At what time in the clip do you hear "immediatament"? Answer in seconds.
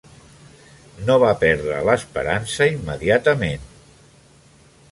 2.77-3.69